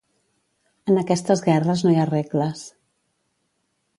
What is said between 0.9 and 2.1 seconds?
En aquestes guerres no hi ha